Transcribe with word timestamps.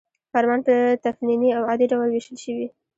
فرمان 0.33 0.59
په 0.67 0.75
تقنیني 1.05 1.49
او 1.57 1.61
عادي 1.69 1.85
ډول 1.91 2.07
ویشل 2.09 2.37
شوی. 2.43 2.67